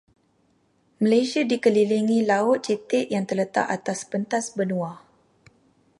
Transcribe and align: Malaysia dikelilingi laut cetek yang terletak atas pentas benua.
Malaysia 1.01 1.41
dikelilingi 1.51 2.19
laut 2.29 2.59
cetek 2.65 3.05
yang 3.13 3.25
terletak 3.29 3.67
atas 3.75 3.99
pentas 4.11 4.45
benua. 4.57 4.91